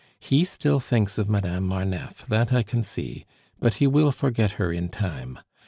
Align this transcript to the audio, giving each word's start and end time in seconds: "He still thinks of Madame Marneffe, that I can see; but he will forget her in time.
"He 0.19 0.45
still 0.45 0.79
thinks 0.79 1.19
of 1.19 1.29
Madame 1.29 1.67
Marneffe, 1.67 2.25
that 2.27 2.51
I 2.51 2.63
can 2.63 2.81
see; 2.81 3.23
but 3.59 3.75
he 3.75 3.85
will 3.85 4.11
forget 4.11 4.53
her 4.53 4.73
in 4.73 4.89
time. 4.89 5.37